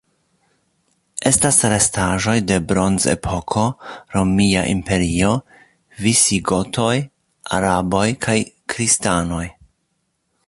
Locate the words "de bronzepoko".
2.51-3.65